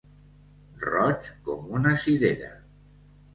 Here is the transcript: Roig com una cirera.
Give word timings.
Roig 0.85 1.27
com 1.49 1.67
una 1.81 1.93
cirera. 2.05 2.51